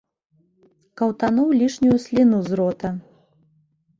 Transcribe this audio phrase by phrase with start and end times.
[1.01, 2.89] Каўтануў лішнюю сліну з рота.